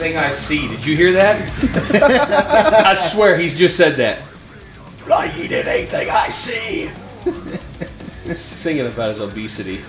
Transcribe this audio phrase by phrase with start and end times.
[0.00, 0.68] eat anything I see.
[0.68, 1.40] Did you hear that?
[2.86, 4.20] I swear he's just said that.
[5.10, 6.90] I eat anything I see.
[8.36, 9.80] Singing about his obesity.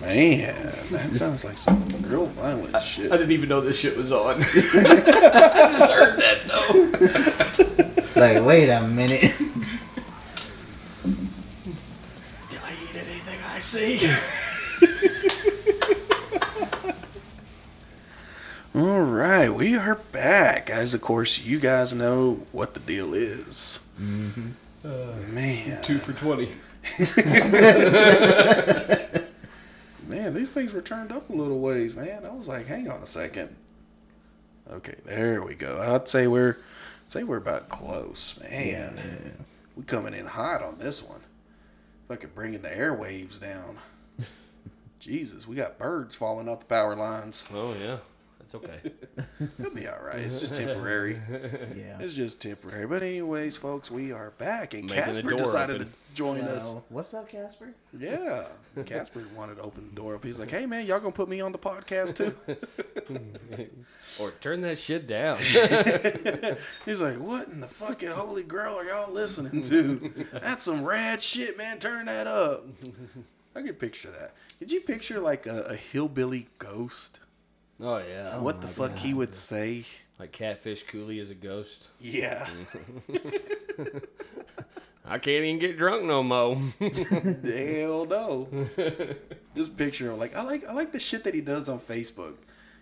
[0.00, 3.10] Man, that sounds like some real violent shit.
[3.10, 4.42] I didn't even know this shit was on.
[4.42, 4.44] I
[5.78, 8.20] just heard that though.
[8.20, 9.32] Like, wait a minute.
[12.62, 14.10] I eat anything I see.
[18.74, 20.68] All right, we are back.
[20.68, 23.86] As of course, you guys know what the deal is.
[24.00, 24.48] Mm-hmm.
[24.84, 26.50] Uh, man, Two for twenty.
[30.08, 32.26] man, these things were turned up a little ways, man.
[32.26, 33.54] I was like, hang on a second.
[34.68, 35.80] Okay, there we go.
[35.80, 36.58] I'd say we're,
[37.06, 39.36] I'd say we're about close, man.
[39.76, 41.20] We coming in hot on this one.
[42.08, 43.78] Fucking bringing the airwaves down.
[44.98, 47.44] Jesus, we got birds falling off the power lines.
[47.54, 47.98] Oh yeah,
[48.44, 48.78] that's okay.
[49.58, 50.18] It'll be all right.
[50.18, 51.18] It's just temporary.
[51.74, 51.98] Yeah.
[52.00, 52.86] It's just temporary.
[52.86, 55.86] But anyways, folks, we are back, and Making Casper decided open.
[55.88, 56.76] to join us.
[56.88, 57.74] What's up, Casper?
[57.98, 58.46] Yeah,
[58.84, 60.24] Casper wanted to open the door up.
[60.24, 62.34] He's like, "Hey, man, y'all gonna put me on the podcast too?"
[64.20, 65.38] or turn that shit down.
[66.84, 70.26] He's like, "What in the fucking holy grail are y'all listening to?
[70.32, 71.78] That's some rad shit, man.
[71.78, 72.66] Turn that up."
[73.56, 74.34] I could picture that.
[74.58, 77.20] Did you picture like a, a hillbilly ghost?
[77.80, 79.84] Oh yeah, oh what the my fuck he would say?
[80.18, 81.88] like Catfish Cooley is a ghost.
[82.00, 82.46] Yeah,
[85.06, 86.56] I can't even get drunk no more.
[86.80, 88.48] hell no.
[89.54, 90.18] Just picture him.
[90.18, 92.36] Like I like I like the shit that he does on Facebook.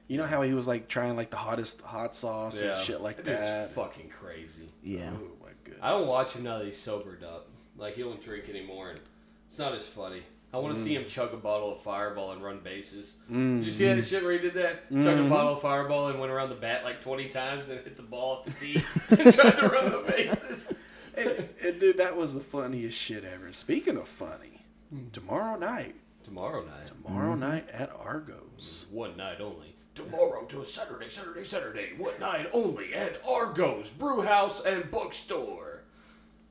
[0.08, 3.16] You know how he was like trying like the hottest hot sauce and shit like
[3.18, 3.70] That dude's that.
[3.70, 4.68] fucking crazy.
[4.82, 5.10] Yeah.
[5.14, 5.80] Oh my goodness.
[5.82, 7.48] I don't watch him now that he's sobered up.
[7.78, 9.00] Like he don't drink anymore, and
[9.48, 10.20] it's not as funny.
[10.52, 11.02] I want to see mm.
[11.02, 13.14] him chug a bottle of Fireball and run bases.
[13.30, 13.58] Mm.
[13.58, 14.08] Did you see that mm.
[14.08, 14.90] shit where he did that?
[14.90, 17.96] Chug a bottle of Fireball and went around the bat like twenty times and hit
[17.96, 20.72] the ball off the tee and tried to run the bases.
[21.16, 23.52] and, and dude, that was the funniest shit ever.
[23.52, 25.08] Speaking of funny, hmm.
[25.10, 27.40] tomorrow night, Tomorrow night, tomorrow hmm.
[27.40, 28.86] night at Argos.
[28.90, 29.74] one night only.
[29.94, 31.90] Tomorrow to a Saturday, Saturday, Saturday.
[31.98, 35.82] One night only at Argos Brewhouse and Bookstore.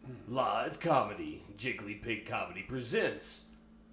[0.06, 0.36] Hmm.
[0.36, 1.44] Live comedy.
[1.58, 3.46] Jiggly Pig Comedy presents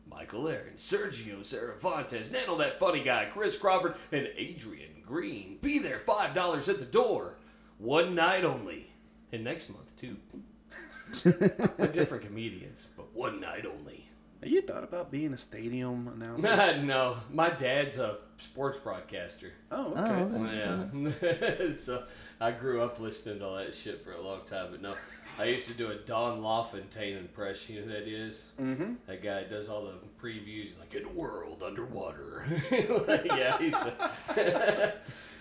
[0.09, 5.59] Michael Aaron, Sergio Cervantes, Nano That Funny Guy, Chris Crawford, and Adrian Green.
[5.61, 7.35] Be there, $5 at the door.
[7.79, 8.93] One night only.
[9.33, 10.17] And next month, too.
[11.93, 14.08] Different comedians, but one night only.
[14.49, 16.83] Have you thought about being a stadium announcer?
[16.83, 19.53] no, my dad's a sports broadcaster.
[19.71, 21.21] oh, Oh, okay.
[21.21, 21.67] okay.
[21.69, 21.73] Yeah.
[21.75, 22.05] so
[22.41, 24.95] I grew up listening to all that shit for a long time, but no,
[25.39, 27.75] I used to do a Don LaFontaine impression.
[27.75, 28.47] You know who that is?
[28.59, 28.95] Mm-hmm.
[29.07, 30.69] That guy does all the previews.
[30.69, 32.47] He's like, in a world underwater.
[33.07, 33.75] Like, yeah, he's.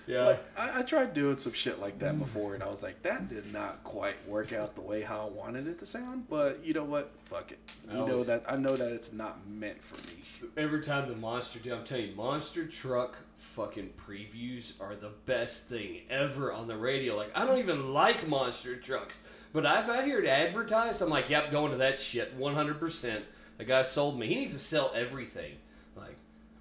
[0.07, 0.23] Yeah.
[0.23, 3.27] Like, I, I tried doing some shit like that before, and I was like, that
[3.27, 6.29] did not quite work out the way how I wanted it to sound.
[6.29, 7.11] But you know what?
[7.19, 7.59] Fuck it.
[7.91, 10.13] You I know that I know that it's not meant for me.
[10.55, 16.01] Every time the monster, I'm telling you, monster truck fucking previews are the best thing
[16.09, 17.15] ever on the radio.
[17.15, 19.19] Like, I don't even like monster trucks,
[19.51, 23.21] but if I hear it advertised, I'm like, yep, going to that shit 100%.
[23.57, 24.27] The guy sold me.
[24.27, 25.53] He needs to sell everything.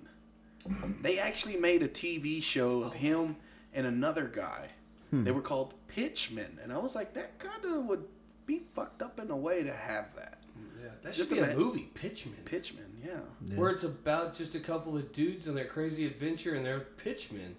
[1.01, 3.36] They actually made a TV show of him
[3.74, 4.69] and another guy.
[5.12, 5.24] Hmm.
[5.24, 8.06] They were called Pitchmen, and I was like, that kind of would
[8.46, 10.40] be fucked up in a way to have that.
[10.81, 13.19] Yeah, that Just should be a ima- movie, Pitchman, Pitchmen, yeah.
[13.56, 17.56] where it's about just a couple of dudes and their crazy adventure and they're pitchmen.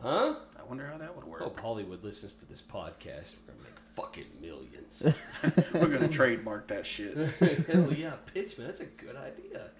[0.00, 0.36] Huh?
[0.58, 1.40] I wonder how that would work.
[1.42, 3.34] Hope Hollywood listens to this podcast.
[3.46, 5.02] We're gonna make fucking millions.
[5.74, 7.16] We're gonna trademark that shit.
[7.66, 8.66] Hell yeah, pitchman.
[8.66, 9.70] That's a good idea.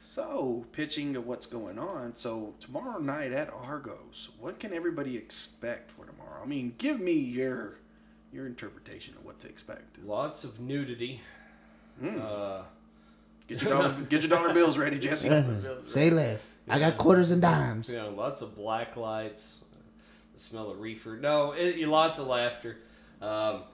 [0.00, 2.14] So, pitching of what's going on.
[2.14, 6.13] So, tomorrow night at Argos, what can everybody expect for tomorrow?
[6.42, 7.78] I mean, give me your
[8.32, 10.02] your interpretation of what to expect.
[10.04, 11.20] Lots of nudity.
[12.02, 12.20] Mm.
[12.20, 12.62] Uh,
[13.46, 15.28] Get your dollar, get your dollar bills ready, Jesse.
[15.84, 16.52] Say less.
[16.68, 17.90] I got quarters and dimes.
[17.90, 19.58] You know, lots of black lights,
[20.32, 21.18] the smell of reefer.
[21.20, 22.78] No, it, lots of laughter.
[23.20, 23.64] Um,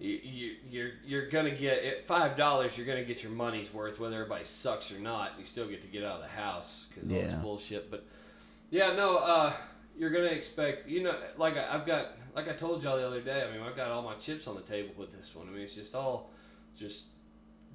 [0.00, 2.76] you, you, you're you're gonna get at five dollars.
[2.76, 5.34] You're gonna get your money's worth, whether everybody sucks or not.
[5.38, 7.92] You still get to get out of the house because it's bullshit.
[7.92, 8.04] But
[8.70, 9.52] yeah, no, uh,
[9.96, 10.88] you're gonna expect.
[10.88, 13.46] You know, like I, I've got, like I told y'all the other day.
[13.46, 15.48] I mean, I've got all my chips on the table with this one.
[15.48, 16.30] I mean, it's just all
[16.76, 17.04] just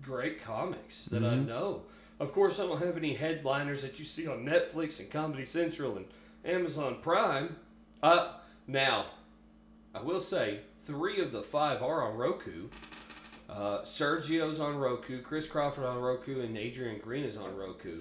[0.02, 1.84] great comics that I know.
[2.20, 5.98] Of course, I don't have any headliners that you see on Netflix and Comedy Central
[5.98, 6.06] and
[6.44, 7.58] Amazon Prime.
[8.02, 8.34] Uh,
[8.66, 9.06] now,
[9.94, 12.70] I will say three of the five are on Roku.
[13.50, 18.00] Uh, Sergio's on Roku, Chris Crawford on Roku, and Adrian Green is on Roku.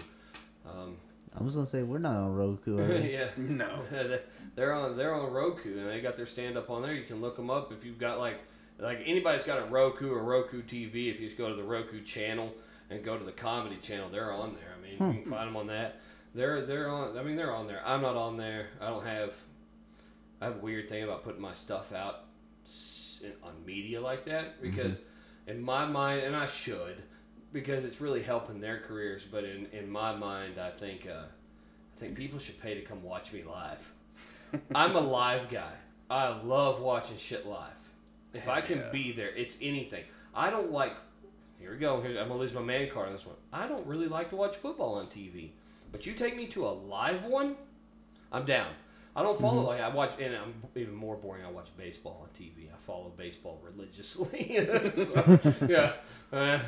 [0.66, 0.96] Um,
[1.38, 2.78] I was gonna say we're not on Roku.
[2.78, 3.12] Are we?
[3.12, 3.82] yeah, No.
[4.54, 6.94] they're on they're on Roku and they got their stand up on there.
[6.94, 8.40] You can look them up if you've got like
[8.78, 11.10] like anybody's got a Roku or Roku TV.
[11.10, 12.52] If you just go to the Roku channel
[12.90, 14.74] and go to the comedy channel, they're on there.
[14.76, 15.30] I mean, you can hmm.
[15.30, 16.00] find them on that.
[16.34, 17.16] They're they're on.
[17.16, 17.82] I mean, they're on there.
[17.86, 18.68] I'm not on there.
[18.80, 19.34] I don't have.
[20.40, 22.24] I have a weird thing about putting my stuff out
[23.42, 24.70] on media like that mm-hmm.
[24.70, 25.00] because
[25.46, 27.02] in my mind, and I should
[27.56, 29.24] because it's really helping their careers.
[29.24, 31.06] But in in my mind, I think.
[31.06, 31.24] Uh,
[31.94, 33.90] I think people should pay to come watch me live.
[34.74, 35.72] I'm a live guy.
[36.10, 37.72] I love watching shit live.
[38.34, 38.90] If I can Yeah.
[38.92, 40.04] be there, it's anything.
[40.34, 40.92] I don't like.
[41.58, 42.02] Here we go.
[42.02, 43.36] Here's, I'm gonna lose my man card on this one.
[43.50, 45.52] I don't really like to watch football on TV,
[45.90, 47.56] but you take me to a live one,
[48.30, 48.72] I'm down.
[49.16, 51.42] I don't follow like I watch, and I'm even more boring.
[51.42, 52.68] I watch baseball on TV.
[52.70, 54.60] I follow baseball religiously.
[54.92, 55.94] So, yeah,
[56.32, 56.58] uh,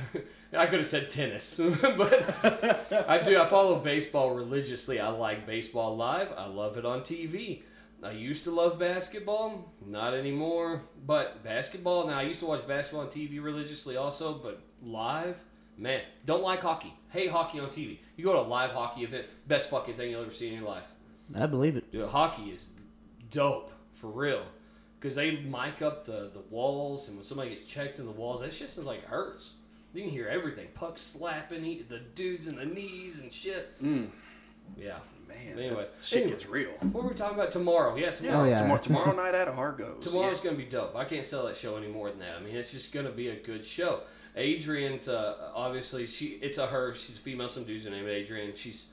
[0.56, 2.44] I could have said tennis, but
[3.08, 3.38] I do.
[3.38, 4.98] I follow baseball religiously.
[4.98, 6.28] I like baseball live.
[6.38, 7.62] I love it on TV.
[8.02, 10.82] I used to love basketball, not anymore.
[11.06, 15.36] But basketball now, I used to watch basketball on TV religiously also, but live,
[15.76, 16.94] man, don't like hockey.
[17.10, 17.98] Hate hockey on TV.
[18.16, 20.68] You go to a live hockey event, best fucking thing you'll ever see in your
[20.68, 20.84] life.
[21.34, 21.90] I believe it.
[21.92, 22.66] Dude, hockey is
[23.30, 24.42] dope for real.
[25.00, 28.40] Because they mic up the, the walls, and when somebody gets checked in the walls,
[28.40, 29.52] that shit sounds like it hurts.
[29.94, 33.80] You can hear everything pucks slapping, the dudes in the knees and shit.
[33.82, 34.08] Mm,
[34.76, 34.98] Yeah.
[35.28, 35.86] man, Anyway.
[36.02, 36.32] shit Anyway.
[36.32, 36.70] gets real.
[36.80, 37.94] What were we talking about tomorrow?
[37.96, 38.40] Yeah, tomorrow.
[38.44, 38.58] Oh, yeah.
[38.58, 40.04] Tomorrow, tomorrow night at Argos.
[40.04, 40.96] Tomorrow's gonna be dope.
[40.96, 42.34] I can't sell that show any more than that.
[42.36, 44.00] I mean, it's just gonna be a good show.
[44.36, 46.38] Adrian's uh, obviously she.
[46.42, 46.94] It's a her.
[46.94, 47.48] She's a female.
[47.48, 48.52] Some dude's are named Adrian.
[48.54, 48.88] She's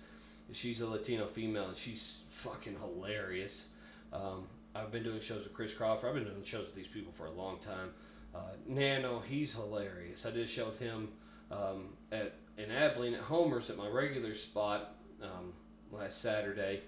[0.52, 3.70] she's a Latino female, and she's fucking hilarious.
[4.12, 6.10] Um, I've been doing shows with Chris Crawford.
[6.10, 7.92] I've been doing shows with these people for a long time.
[8.34, 10.26] Uh, Nano, he's hilarious.
[10.26, 11.10] I did a show with him
[11.50, 15.54] um, at in Abilene at Homer's at my regular spot um,
[15.92, 16.82] last Saturday,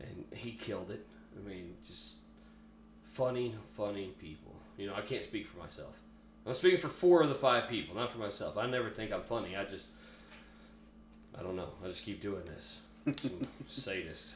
[0.00, 1.06] and he killed it.
[1.36, 2.16] I mean, just
[3.12, 4.54] funny, funny people.
[4.76, 5.94] You know, I can't speak for myself.
[6.46, 8.56] I'm speaking for four of the five people, not for myself.
[8.56, 9.56] I never think I'm funny.
[9.56, 9.88] I just,
[11.38, 11.68] I don't know.
[11.84, 12.78] I just keep doing this.
[13.22, 14.34] Some sadist,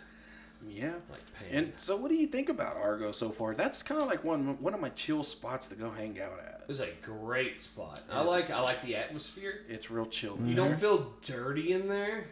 [0.68, 0.94] Yeah.
[1.10, 1.48] like Pan.
[1.50, 3.54] And so, what do you think about Argos so far?
[3.54, 6.64] That's kind of like one one of my chill spots to go hang out at.
[6.68, 8.00] It's a great spot.
[8.10, 8.30] I Yes.
[8.30, 9.60] like, I like the atmosphere.
[9.68, 10.38] It's real chill.
[10.44, 10.80] You don't mm-hmm.
[10.80, 12.26] feel dirty in there.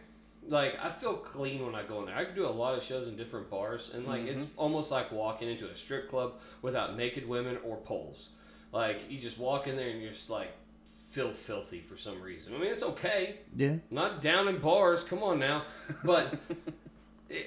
[0.49, 2.17] Like I feel clean when I go in there.
[2.17, 4.59] I can do a lot of shows in different bars, and like it's mm-hmm.
[4.59, 8.31] almost like walking into a strip club without naked women or poles.
[8.73, 10.49] Like you just walk in there and you're just like
[11.11, 12.55] feel filthy for some reason.
[12.55, 13.41] I mean it's okay.
[13.55, 13.77] Yeah.
[13.91, 15.05] Not down in bars.
[15.05, 15.65] Come on now,
[16.05, 16.39] but.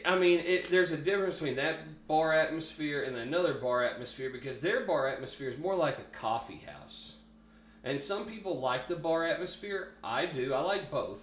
[0.05, 4.59] I mean, it, there's a difference between that bar atmosphere and another bar atmosphere because
[4.59, 7.13] their bar atmosphere is more like a coffee house.
[7.83, 9.93] And some people like the bar atmosphere.
[10.03, 10.53] I do.
[10.53, 11.21] I like both.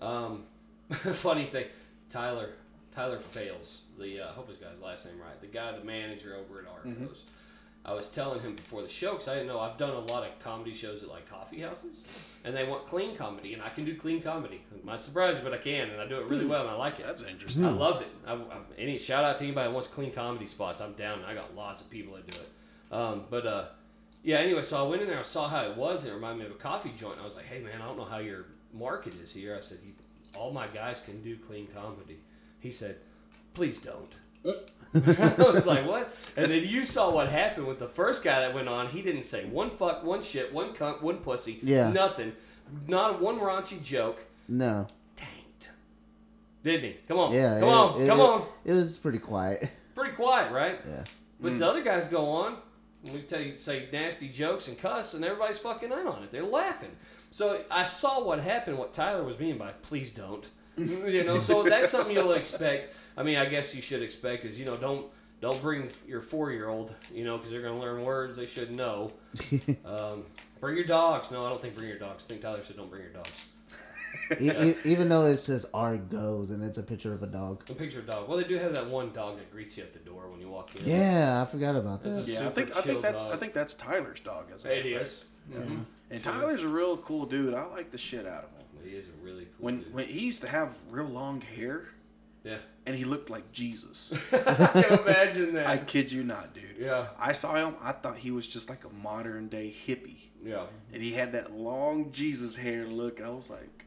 [0.00, 0.44] Um,
[0.90, 1.66] funny thing,
[2.08, 2.50] Tyler
[2.94, 3.82] Tyler fails.
[3.98, 5.38] The uh, I hope his guy's last name right.
[5.40, 7.22] The guy, the manager over at Argos.
[7.84, 10.26] I was telling him before the show because I didn't know I've done a lot
[10.26, 12.02] of comedy shows at like coffee houses,
[12.44, 14.62] and they want clean comedy, and I can do clean comedy.
[14.74, 16.74] It might surprise you, but I can, and I do it really well, and I
[16.74, 17.06] like it.
[17.06, 17.64] That's interesting.
[17.64, 18.08] I love it.
[18.26, 20.80] I, I, any shout out to anybody that wants clean comedy spots.
[20.80, 21.24] I'm down.
[21.24, 22.94] I got lots of people that do it.
[22.94, 23.64] Um, but uh,
[24.22, 24.38] yeah.
[24.38, 25.18] Anyway, so I went in there.
[25.18, 26.02] I saw how it was.
[26.04, 27.18] And it reminded me of a coffee joint.
[27.20, 29.56] I was like, hey man, I don't know how your market is here.
[29.56, 29.78] I said,
[30.36, 32.18] all my guys can do clean comedy.
[32.58, 32.96] He said,
[33.54, 34.12] please don't.
[34.94, 36.14] I was like, what?
[36.36, 38.88] And then you saw what happened with the first guy that went on.
[38.88, 41.60] He didn't say one fuck, one shit, one cunt, one pussy.
[41.62, 41.90] Yeah.
[41.90, 42.32] Nothing.
[42.88, 44.24] Not one raunchy joke.
[44.48, 44.88] No.
[45.16, 45.70] Tanked.
[46.64, 46.96] Didn't he?
[47.06, 47.32] Come on.
[47.32, 47.60] Yeah.
[47.60, 48.02] Come it- on.
[48.02, 48.42] it- come it- on.
[48.64, 49.68] It was pretty quiet.
[49.94, 50.78] Pretty quiet, right?
[50.88, 51.04] Yeah.
[51.40, 51.68] But the mm.
[51.68, 52.56] other guys go on.
[53.04, 56.30] We tell you say nasty jokes and cuss, and everybody's fucking in on it.
[56.30, 56.92] They're laughing.
[57.32, 58.78] So I saw what happened.
[58.78, 61.38] What Tyler was meaning by "please don't," you know.
[61.38, 62.94] So that's something you'll expect.
[63.16, 65.06] I mean, I guess you should expect is you know don't
[65.40, 68.70] don't bring your four year old, you know, because they're gonna learn words they should
[68.70, 69.12] know.
[69.84, 70.24] um,
[70.60, 71.30] bring your dogs.
[71.30, 72.24] No, I don't think bring your dogs.
[72.26, 73.32] I think Tyler said don't bring your dogs.
[74.84, 77.62] Even though it says "Argos" and it's a picture of a dog.
[77.70, 78.28] A picture of a dog.
[78.28, 80.48] Well, they do have that one dog that greets you at the door when you
[80.48, 80.86] walk in.
[80.86, 82.28] Yeah, I forgot about That's that.
[82.28, 83.34] Yeah, I think I think that's dog.
[83.34, 84.50] I think that's Tyler's dog.
[84.54, 85.04] As a matter It of fact.
[85.04, 85.24] is.
[85.52, 85.84] Mhm.
[86.10, 87.54] And Tyler's a real cool dude.
[87.54, 88.59] I like the shit out of him.
[88.84, 89.94] He is a really cool When dude.
[89.94, 91.84] when he used to have real long hair
[92.44, 92.58] yeah.
[92.86, 94.12] and he looked like Jesus.
[94.32, 94.36] I
[94.82, 95.66] can imagine that.
[95.66, 96.76] I kid you not, dude.
[96.78, 97.08] yeah.
[97.18, 97.74] I saw him.
[97.82, 100.64] I thought he was just like a modern day hippie, Yeah.
[100.92, 103.20] and he had that long Jesus hair look.
[103.20, 103.84] I was like,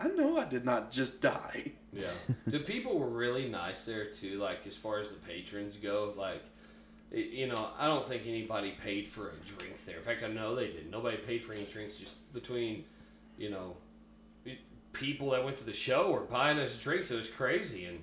[0.00, 1.72] I know I did not just die.
[1.92, 2.10] Yeah.
[2.46, 4.38] the people were really nice there too.
[4.38, 6.42] Like as far as the patrons go, like
[7.12, 9.96] you know, I don't think anybody paid for a drink there.
[9.96, 10.90] In fact, I know they didn't.
[10.90, 11.96] Nobody paid for any drinks.
[11.96, 12.84] Just between,
[13.38, 13.76] you know,
[14.98, 17.10] people that went to the show were buying us drinks.
[17.10, 18.02] It was crazy and.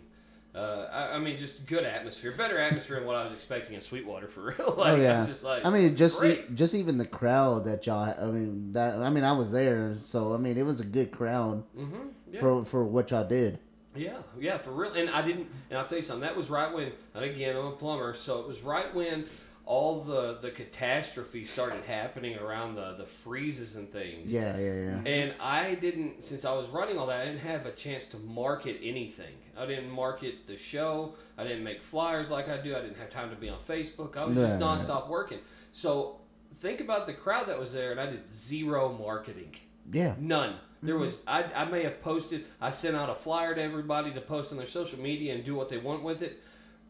[0.55, 3.81] Uh, I, I mean, just good atmosphere, better atmosphere than what I was expecting in
[3.81, 4.75] Sweetwater for real.
[4.77, 5.27] like, oh yeah.
[5.41, 8.13] Like, I mean, just e- just even the crowd that y'all.
[8.15, 9.00] I mean that.
[9.00, 12.39] I mean, I was there, so I mean, it was a good crowd mm-hmm, yeah.
[12.39, 13.57] for for what y'all did.
[13.95, 14.93] Yeah, yeah, for real.
[14.93, 15.47] And I didn't.
[15.71, 16.21] And I'll tell you something.
[16.21, 16.91] That was right when.
[17.15, 19.25] And again, I'm a plumber, so it was right when
[19.65, 24.32] all the the catastrophe started happening around the the freezes and things.
[24.32, 25.12] Yeah, yeah, yeah.
[25.12, 28.17] And I didn't, since I was running all that, I didn't have a chance to
[28.17, 29.34] market anything.
[29.58, 31.15] I didn't market the show.
[31.38, 32.75] I didn't make flyers like I do.
[32.75, 34.17] I didn't have time to be on Facebook.
[34.17, 34.79] I was just Right.
[34.79, 35.39] nonstop working.
[35.72, 36.20] So
[36.55, 39.55] think about the crowd that was there, and I did zero marketing.
[39.91, 40.15] Yeah.
[40.20, 40.55] None.
[40.82, 41.03] There mm-hmm.
[41.03, 44.51] was I, I may have posted I sent out a flyer to everybody to post
[44.51, 46.41] on their social media and do what they want with it,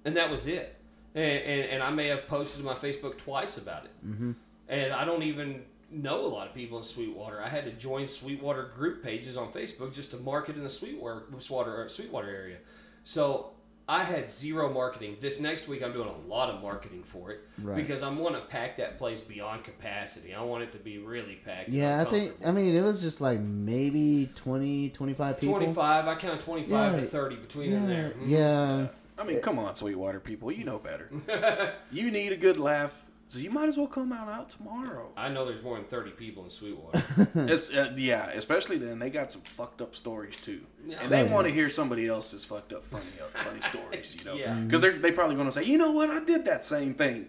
[0.04, 0.76] and that was it.
[1.16, 3.92] And and, and I may have posted to my Facebook twice about it.
[4.08, 4.32] Mm-hmm.
[4.70, 7.42] And I don't even know a lot of people in Sweetwater.
[7.42, 11.24] I had to join Sweetwater group pages on Facebook just to market in the Sweetwater
[11.38, 12.58] Sweetwater, Sweetwater area.
[13.04, 13.52] So
[13.88, 15.18] I had zero marketing.
[15.20, 17.76] This next week, I'm doing a lot of marketing for it Right.
[17.76, 20.34] because I want to pack that place beyond capacity.
[20.34, 21.68] I want it to be really packed.
[21.70, 22.34] Yeah, I think.
[22.46, 25.56] I mean it was just like maybe 20, 25 people.
[25.58, 26.08] 25.
[26.08, 28.10] I count 25 to 30 between Yeah, in there.
[28.12, 28.30] Mhm.
[28.30, 28.88] yeah.
[29.18, 31.10] I mean, come on, Sweetwater people, you know better.
[31.92, 35.12] you need a good laugh, so you might as well come out out tomorrow.
[35.16, 37.04] I know there's more than 30 people in Sweetwater.
[37.36, 40.98] It's, uh, yeah, especially then they got some fucked up stories too, Yeah.
[41.02, 44.36] and they want to hear somebody else's fucked up funny uh, funny stories, you know,
[44.36, 44.54] Yeah.
[44.56, 47.28] because they're they probably going to say, you know what, I did that same thing.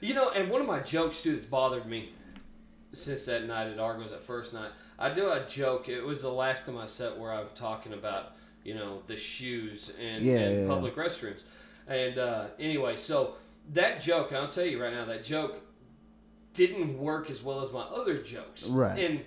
[0.00, 2.12] you know, and one of my jokes too that's bothered me
[2.92, 5.88] since that night at Argos, that first night, I do a joke.
[5.88, 9.92] It was the last of my set where I'm talking about, you know, the shoes
[10.00, 10.68] and, Yeah, and yeah.
[10.68, 11.40] public restrooms.
[11.86, 13.34] And uh, anyway, so
[13.72, 15.60] that joke, I'll tell you right now, that joke
[16.54, 18.64] didn't work as well as my other jokes.
[18.66, 18.98] Right.
[18.98, 19.20] And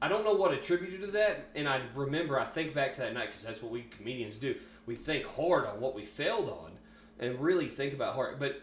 [0.00, 1.46] I don't know what attributed to that.
[1.54, 4.56] And I remember, I think back to that night because that's what we comedians do.
[4.84, 6.72] We think hard on what we failed on
[7.18, 8.38] and really think about hard.
[8.38, 8.62] But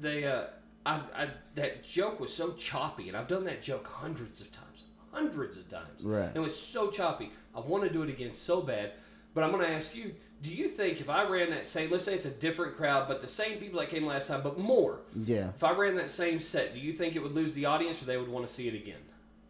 [0.00, 0.44] they, uh,
[0.86, 4.84] I, I, that joke was so choppy, and I've done that joke hundreds of times,
[5.12, 6.04] hundreds of times.
[6.04, 6.26] Right.
[6.28, 7.32] And it was so choppy.
[7.54, 8.92] I want to do it again so bad.
[9.38, 12.02] But I'm going to ask you: Do you think if I ran that same, let's
[12.02, 14.98] say it's a different crowd, but the same people that came last time, but more,
[15.24, 15.50] Yeah.
[15.50, 18.06] if I ran that same set, do you think it would lose the audience, or
[18.06, 18.98] they would want to see it again?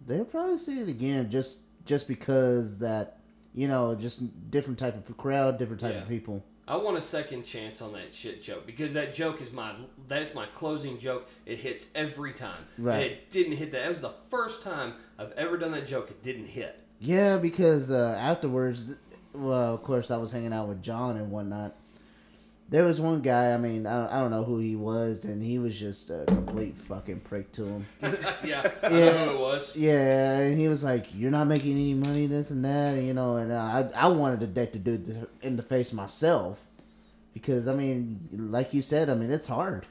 [0.06, 3.18] They'll probably see it again just just because that
[3.54, 6.02] you know just different type of crowd, different type Yeah.
[6.02, 6.44] of people.
[6.66, 9.72] I want a second chance on that shit joke because that joke is my
[10.06, 11.26] that's my closing joke.
[11.46, 12.66] It hits every time.
[12.76, 12.94] Right.
[12.96, 13.80] And it didn't hit that.
[13.84, 16.10] That was the first time I've ever done that joke.
[16.10, 16.80] It didn't hit.
[17.00, 18.98] Yeah, because uh, afterwards,
[19.34, 21.74] well, of course, I was hanging out with John and whatnot.
[22.70, 23.54] There was one guy.
[23.54, 26.24] I mean, I don't, I don't know who he was, and he was just a
[26.26, 27.86] complete fucking prick to him.
[28.44, 28.70] yeah.
[28.82, 29.24] I know Yeah.
[29.24, 29.74] who it was.
[29.76, 33.14] Yeah, and he was like, "You're not making any money, this and that," and, you
[33.14, 33.36] know.
[33.36, 36.62] And I, I wanted to deck the dude in the face myself,
[37.32, 39.86] because I mean, like you said, I mean, it's hard.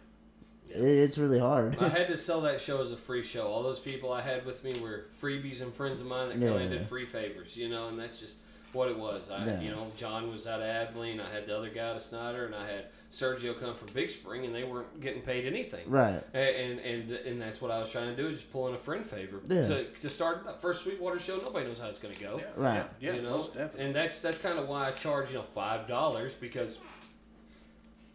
[0.70, 1.78] It, it's really hard.
[1.80, 3.48] I had to sell that show as a free show.
[3.48, 6.58] All those people I had with me were freebies and friends of mine that come
[6.58, 8.36] in and did free favors, you know, and that's just
[8.74, 9.30] what it was.
[9.32, 9.62] I, Yeah.
[9.62, 11.20] you know, John was out of Abilene.
[11.20, 14.46] I had the other guy to Snyder, and I had Sergio come from Big Spring,
[14.46, 15.90] and they weren't getting paid anything.
[15.90, 16.22] right.
[16.34, 18.78] And, and and that's what I was trying to do is just pull in a
[18.78, 19.62] friend favor Yeah.
[19.64, 21.38] to, to start that first Sweetwater show.
[21.38, 22.42] Nobody knows how it's going to go.
[22.58, 22.86] Right.
[23.00, 23.86] Yeah, you know, most definitely.
[23.86, 26.78] and that's that's kind of why I charge you know five dollars because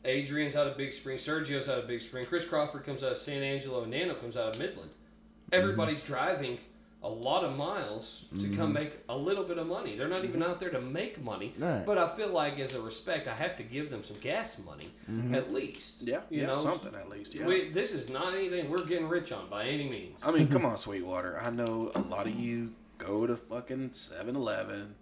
[0.05, 3.19] Adrian's out of Big Spring, Sergio's out of Big Spring, Chris Crawford comes out of
[3.19, 4.91] San Angelo, and Nano comes out of Midland.
[4.91, 5.55] Mm-hmm.
[5.55, 6.59] Everybody's driving
[7.05, 8.73] a lot of miles to come mm-hmm.
[8.73, 9.97] make a little bit of money.
[9.97, 10.51] They're not even mm-hmm.
[10.51, 11.53] out there to make money.
[11.59, 11.85] Right.
[11.85, 14.91] But I feel like as a respect, I have to give them some gas money
[15.11, 15.35] mm-hmm.
[15.35, 16.03] at least.
[16.03, 17.35] Yeah, you yeah, know, something at least.
[17.35, 17.47] Yeah.
[17.47, 20.21] we, this is not anything we're getting rich on by any means.
[20.25, 21.41] I mean, come on, Sweetwater.
[21.41, 24.95] I know a lot of you go to fucking 7-Eleven.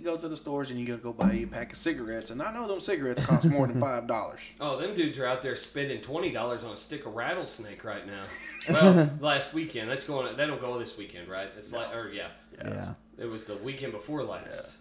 [0.00, 2.30] You go to the stores and you gotta go buy you a pack of cigarettes,
[2.30, 4.40] and I know those cigarettes cost more than five dollars.
[4.58, 8.06] Oh, them dudes are out there spending twenty dollars on a stick of rattlesnake right
[8.06, 8.22] now.
[8.70, 9.90] Well, last weekend.
[9.90, 10.34] That's going.
[10.38, 11.48] That don't go this weekend, right?
[11.58, 12.28] It's like, or yeah,
[12.58, 12.94] Yeah.
[13.18, 14.72] it was the weekend before last.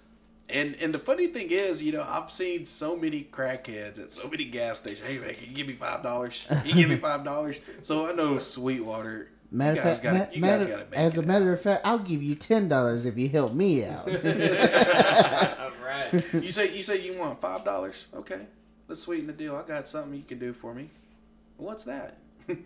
[0.47, 4.29] And and the funny thing is, you know, I've seen so many crackheads at so
[4.29, 5.05] many gas stations.
[5.05, 6.45] Hey man, can you give me five dollars?
[6.63, 7.59] You give me five dollars.
[7.81, 9.31] So I know Sweetwater.
[9.51, 12.21] Matter you of fact, gotta, ma- matter- as a it matter of fact, I'll give
[12.21, 14.07] you ten dollars if you help me out.
[14.07, 16.23] All right.
[16.33, 18.07] You say you say you want five dollars?
[18.13, 18.41] Okay,
[18.87, 19.55] let's sweeten the deal.
[19.55, 20.89] I got something you can do for me.
[21.57, 22.17] What's that?
[22.47, 22.63] and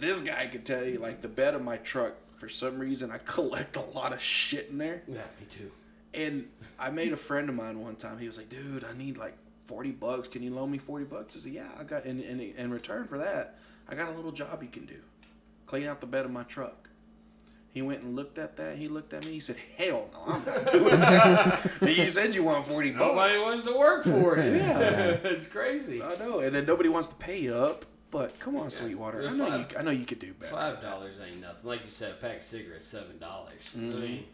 [0.00, 2.14] this guy could tell you like the bed of my truck.
[2.36, 5.02] For some reason, I collect a lot of shit in there.
[5.08, 5.70] Yeah, me too.
[6.12, 6.48] And
[6.78, 8.18] I made a friend of mine one time.
[8.18, 10.28] He was like, "Dude, I need like forty bucks.
[10.28, 13.06] Can you loan me forty bucks?" I said, "Yeah, I got." And, and in return
[13.06, 13.58] for that,
[13.88, 14.96] I got a little job you can do,
[15.70, 16.88] clean out the bed of my truck.
[17.72, 18.76] He went and looked at that.
[18.76, 19.30] He looked at me.
[19.30, 23.04] He said, "Hell no, I'm not doing that." You said you want forty bucks.
[23.06, 24.56] Nobody wants to work for it.
[24.56, 25.10] Yeah.
[25.32, 26.02] it's crazy.
[26.02, 27.84] I know, and then nobody wants to pay you up.
[28.10, 29.28] But come on, Sweetwater.
[29.28, 29.66] I know you.
[29.78, 30.50] I know you could do better.
[30.52, 31.60] Five dollars ain't nothing.
[31.62, 33.62] Like you said, a pack of cigarettes seven dollars.
[33.72, 34.00] I Mhm.
[34.00, 34.24] mean,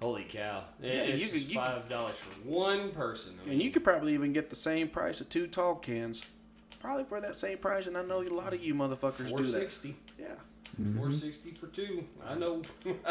[0.00, 0.64] holy cow!
[0.80, 3.38] Yeah, it's you could- you five dollars for one person.
[3.46, 6.22] I And you could probably even get the same price of two tall cans,
[6.80, 7.86] probably for that same price.
[7.86, 9.60] And I know a lot of you motherfuckers do that.
[9.60, 9.94] sixty.
[10.18, 10.28] Yeah.
[10.96, 12.04] Four sixty for two.
[12.26, 12.62] I know.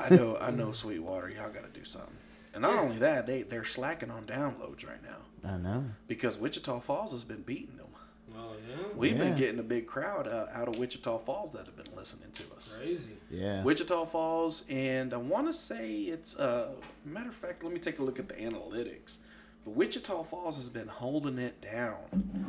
[0.00, 1.28] I know, I know, Sweetwater.
[1.30, 2.14] Y'all got to do something.
[2.54, 2.80] And not Yeah.
[2.80, 5.84] only that, they they're slacking on downloads right now I know.
[6.08, 7.88] because Wichita Falls has been beating them.
[8.36, 8.76] oh yeah.
[8.96, 12.30] We've been getting a big crowd uh, out of Wichita Falls that have been listening
[12.32, 12.78] to us.
[12.80, 13.12] Crazy.
[13.30, 13.62] Yeah.
[13.64, 16.70] Wichita Falls, and I want to say it's uh,
[17.04, 17.62] matter of fact.
[17.64, 19.18] Let me take a look at the analytics.
[19.64, 21.96] But Wichita Falls has been holding it down.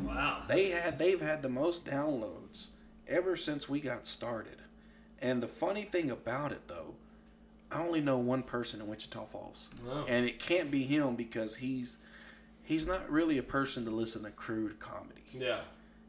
[0.06, 0.44] Wow.
[0.48, 2.66] They had they've had the most downloads
[3.08, 4.58] ever since we got started.
[5.20, 6.94] And the funny thing about it though,
[7.70, 9.68] I only know one person in Wichita Falls.
[9.86, 10.04] Wow.
[10.08, 11.98] And it can't be him because he's
[12.62, 15.22] he's not really a person to listen to crude comedy.
[15.32, 15.60] Yeah.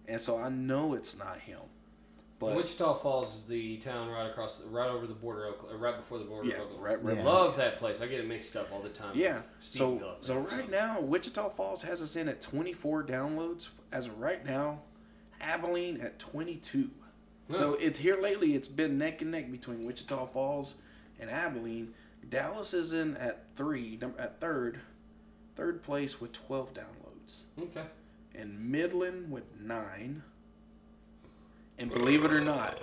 [0.08, 1.60] And so I know it's not him.
[2.40, 6.26] But Wichita Falls is the town right across, right over the border, right before the
[6.26, 6.48] border.
[6.48, 7.18] yeah, of right, right.
[7.18, 7.24] Yeah.
[7.24, 8.00] Love that place.
[8.00, 9.14] I get it mixed up all the time.
[9.16, 9.42] Yeah.
[9.60, 14.46] So so right now Wichita Falls has us in at 24 downloads as of right
[14.46, 14.82] now.
[15.42, 16.90] Abilene at 22.
[17.50, 20.76] So it's here lately it's been neck and neck between Wichita Falls
[21.20, 21.94] and Abilene.
[22.30, 24.82] Dallas is in at 3, at third,
[25.56, 27.44] third place with 12 downloads.
[27.58, 27.86] Okay.
[28.36, 30.24] And Midland with 9.
[31.80, 32.78] And believe it or not,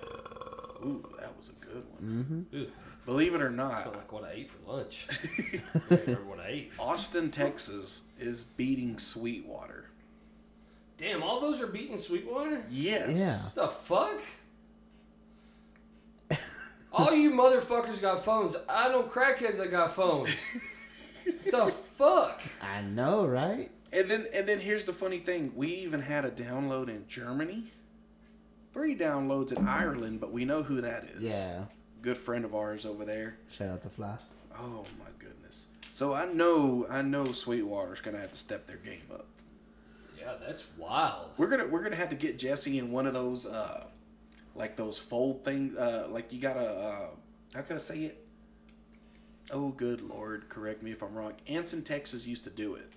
[0.83, 2.47] ooh, that was a good one.
[2.53, 2.64] Mm-hmm.
[3.05, 5.07] Believe it or I not, felt like what I ate for lunch.
[5.90, 6.73] I remember what I ate.
[6.79, 9.84] Austin, Texas is beating Sweetwater.
[10.96, 12.62] Damn, all those are beating Sweetwater.
[12.70, 13.18] Yes.
[13.18, 13.62] Yeah.
[13.62, 14.20] The fuck?
[16.92, 18.54] All you motherfuckers got phones.
[18.68, 20.28] I know crackheads that got phones.
[21.50, 22.40] the fuck?
[22.61, 23.70] I know, right?
[23.92, 25.52] And then and then here's the funny thing.
[25.57, 27.72] We even had a download in Germany.
[28.72, 31.22] Three downloads in Ireland, but we know who that is.
[31.22, 31.64] Yeah.
[32.02, 33.37] Good friend of ours over there.
[33.50, 34.16] Shout out to Fly.
[34.59, 35.66] Oh my goodness.
[35.92, 39.26] So I know I know Sweetwater's gonna have to step their game up.
[40.25, 41.31] Yeah, that's wild.
[41.37, 43.85] We're gonna we're gonna have to get Jesse in one of those uh
[44.55, 47.07] like those fold things uh like you gotta uh
[47.55, 48.27] how can I say it?
[49.51, 51.35] Oh good lord, correct me if I'm wrong.
[51.47, 52.93] Anson, Texas used to do it.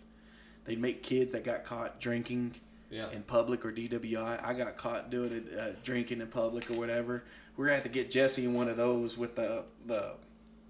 [0.65, 2.55] They'd make kids that got caught drinking
[2.89, 3.09] Yeah.
[3.11, 4.43] in public or DWI.
[4.43, 7.23] I got caught doing it, uh, drinking in public or whatever.
[7.57, 10.13] We're gonna have to get Jesse in one of those with the the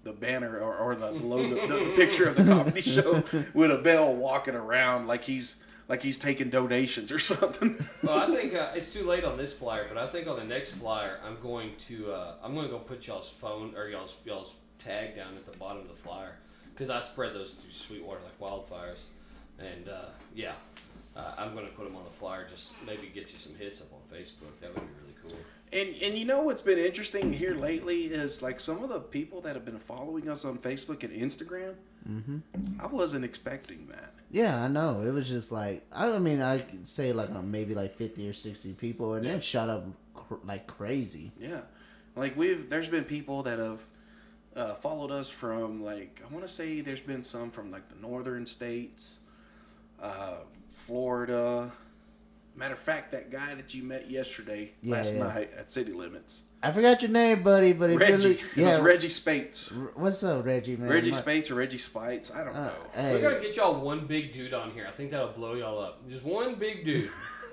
[0.04, 3.78] the banner or, or the logo, the, the picture of the comedy show with a
[3.78, 5.56] bell walking around like he's
[5.88, 7.84] like he's taking donations or something.
[8.02, 10.44] Well, I think uh, it's too late on this flyer, but I think on the
[10.44, 14.14] next flyer, I'm going to uh, I'm going to go put y'all's phone or y'all's
[14.24, 16.36] y'all's tag down at the bottom of the flyer
[16.72, 19.02] because I spread those through Sweetwater like wildfires,
[19.58, 20.52] and uh, yeah,
[21.16, 22.46] uh, I'm going to put them on the flyer.
[22.48, 24.56] Just maybe get you some hits up on Facebook.
[24.60, 25.38] That would be really cool.
[25.72, 29.40] And and you know what's been interesting here lately is like some of the people
[29.42, 31.74] that have been following us on Facebook and Instagram.
[32.08, 32.38] Mm-hmm.
[32.80, 34.14] I wasn't expecting that.
[34.30, 35.02] Yeah, I know.
[35.02, 38.32] It was just like I mean I could say like uh, maybe like fifty or
[38.32, 41.32] sixty people, and then shot up cr- like crazy.
[41.40, 41.62] Yeah,
[42.14, 43.82] like we've there's been people that have
[44.54, 47.96] uh, followed us from like I want to say there's been some from like the
[47.96, 49.20] northern states,
[50.02, 50.38] uh,
[50.70, 51.72] Florida.
[52.58, 55.22] Matter of fact, that guy that you met yesterday Yeah, last yeah.
[55.22, 58.12] night at City Limits, I forgot your name, buddy, but it Reggie.
[58.12, 59.72] really It was Reggie Spates.
[59.72, 60.88] R- What's up, Reggie man?
[60.88, 62.72] Reggie My- Spates or Reggie Spites, I don't Uh, know.
[62.94, 64.86] hey, We gotta get y'all one big dude on here.
[64.88, 66.08] I think that'll blow y'all up.
[66.10, 67.08] Just one big dude.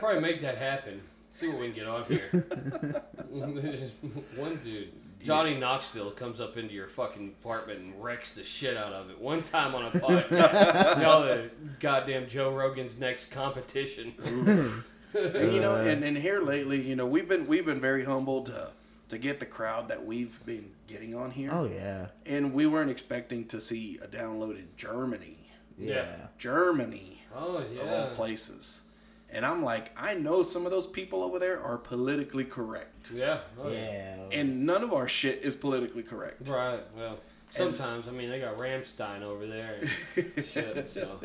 [0.00, 1.02] Probably make that happen.
[1.30, 3.02] See what we can get on here.
[3.30, 4.92] One dude.
[5.24, 9.20] Johnny Knoxville comes up into your fucking apartment and wrecks the shit out of it.
[9.20, 11.00] One time on a podcast.
[11.02, 11.50] y'all the
[11.80, 14.14] goddamn Joe Rogan's next competition.
[15.14, 18.46] and you know, and, and here lately, you know, we've been we've been very humbled
[18.46, 18.70] to
[19.08, 21.50] to get the crowd that we've been getting on here.
[21.52, 22.08] Oh yeah.
[22.24, 25.38] And we weren't expecting to see a download in Germany.
[25.78, 25.94] Yeah.
[25.94, 26.16] Yeah.
[26.38, 28.08] Germany, Oh of all yeah.
[28.14, 28.82] places.
[29.30, 33.10] And I'm like, I know some of those people over there are politically correct.
[33.12, 33.40] Yeah.
[33.60, 34.16] Oh, yeah.
[34.30, 36.48] And none of our shit is politically correct.
[36.48, 36.80] Right.
[36.96, 37.18] Well,
[37.50, 39.88] sometimes, and, I mean, they got Ramstein over there and
[40.46, 41.20] shit, so.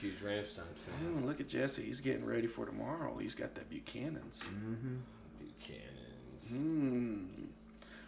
[0.00, 1.22] Huge Ramstein fan.
[1.22, 1.82] Oh, look at Jesse.
[1.82, 3.16] He's getting ready for tomorrow.
[3.18, 4.42] He's got that Buchanan's.
[4.42, 4.96] Mm-hmm.
[5.38, 6.48] Buchanan's.
[6.50, 7.24] Hmm,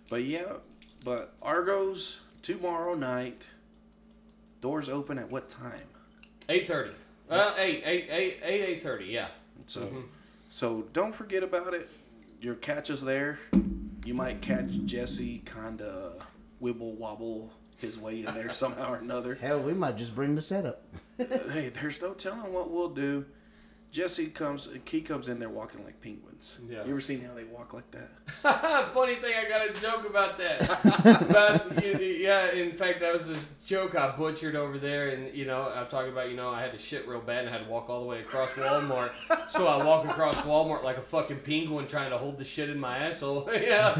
[0.08, 0.54] but yeah,
[1.04, 3.46] but Argos tomorrow night.
[4.60, 5.86] Doors open at what time?
[6.48, 6.94] 8.30.
[7.28, 9.06] Well, eight, eight, eight, eight, eight thirty.
[9.06, 9.28] Yeah.
[9.66, 10.00] So, mm-hmm.
[10.50, 11.88] so don't forget about it.
[12.40, 13.38] Your catch us there.
[14.04, 16.26] You might catch Jesse kind of
[16.62, 19.34] wibble wobble his way in there somehow or another.
[19.34, 20.82] Hell, we might just bring the setup.
[21.16, 23.24] hey, there's no telling what we'll do.
[23.90, 24.68] Jesse comes.
[24.86, 26.33] He comes in there walking like penguin.
[26.68, 26.84] Yeah.
[26.84, 28.10] You ever seen how they walk like that?
[28.92, 30.60] Funny thing, I got a joke about that.
[31.32, 35.34] but y- y- yeah, in fact, that was this joke I butchered over there, and
[35.34, 37.52] you know, I'm talking about, you know, I had to shit real bad and I
[37.58, 39.10] had to walk all the way across Walmart.
[39.50, 42.78] so I walk across Walmart like a fucking penguin trying to hold the shit in
[42.78, 43.48] my asshole.
[43.52, 43.94] yeah,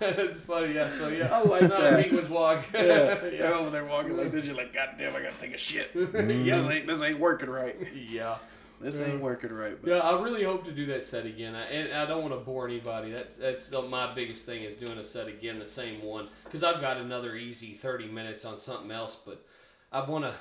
[0.00, 0.74] it's funny.
[0.74, 1.92] Yeah, so yeah, I like not that.
[1.94, 2.64] a penguin's walk.
[2.72, 2.80] Yeah.
[2.82, 3.30] yeah.
[3.30, 4.46] They're over there walking like this.
[4.46, 5.90] You're like, God damn, I gotta take a shit.
[5.94, 6.10] yeah.
[6.56, 7.76] This ain't this ain't working right.
[7.94, 8.38] yeah.
[8.84, 9.80] This ain't working right.
[9.80, 12.34] But Yeah, I really hope to do that set again, I, and I don't want
[12.34, 13.12] to bore anybody.
[13.12, 16.82] That's that's my biggest thing is doing a set again, the same one, because I've
[16.82, 19.18] got another easy thirty minutes on something else.
[19.24, 19.42] But
[19.90, 20.34] I want to,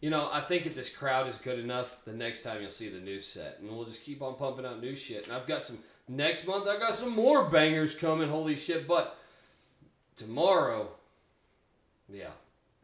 [0.00, 2.88] you know, I think if this crowd is good enough, the next time you'll see
[2.88, 5.28] the new set, and we'll just keep on pumping out new shit.
[5.28, 5.78] And I've got some
[6.08, 6.66] next month.
[6.66, 8.28] I got some more bangers coming.
[8.28, 8.88] Holy shit!
[8.88, 9.16] But
[10.16, 10.88] tomorrow,
[12.12, 12.30] yeah,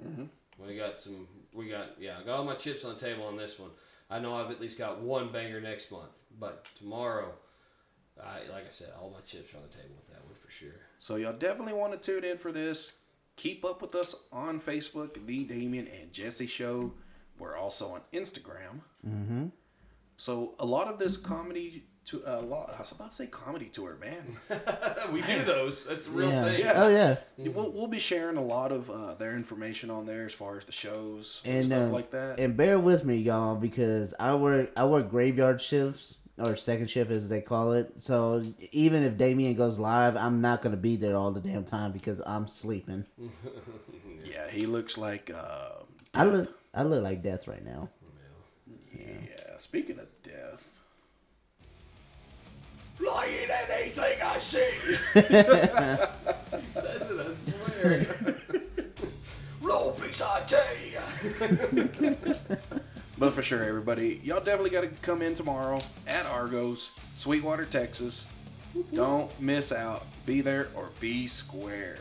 [0.00, 0.26] mm-hmm.
[0.64, 1.26] we got some.
[1.52, 2.18] We got yeah.
[2.20, 3.70] I got all my chips on the table on this one.
[4.12, 7.32] I know I've at least got one banger next month, but tomorrow,
[8.22, 10.50] I like I said, all my chips are on the table with that one for
[10.50, 10.80] sure.
[10.98, 12.94] So y'all definitely want to tune in for this.
[13.36, 16.92] Keep up with us on Facebook, The Damien and Jesse Show.
[17.38, 18.82] We're also on Instagram.
[19.06, 19.46] Mm-hmm.
[20.18, 22.72] So a lot of this comedy to a lot.
[22.76, 24.36] I was about to say comedy tour, man.
[25.12, 25.86] we do those.
[25.86, 26.44] That's a real yeah.
[26.44, 26.60] thing.
[26.60, 26.72] Yeah.
[26.76, 27.16] Oh yeah.
[27.38, 30.64] We'll, we'll be sharing a lot of uh, their information on there as far as
[30.64, 32.40] the shows and, And stuff uh, like that.
[32.40, 37.10] And bear with me, y'all, because I work I work graveyard shifts or second shift
[37.10, 37.92] as they call it.
[38.00, 41.92] So even if Damien goes live, I'm not gonna be there all the damn time
[41.92, 43.04] because I'm sleeping.
[44.24, 45.30] yeah, he looks like.
[45.30, 45.84] Uh,
[46.14, 47.90] I look I look like death right now.
[48.92, 49.56] yeah.
[49.58, 50.08] Speaking of
[53.70, 54.58] anything I see.
[55.14, 58.06] he says it, I swear.
[59.60, 61.00] Roll piece I tell ya.
[63.22, 68.26] But for sure, everybody, y'all definitely got to come in tomorrow at Argos, Sweetwater, Texas.
[68.92, 70.06] Don't miss out.
[70.26, 71.98] Be there or be square.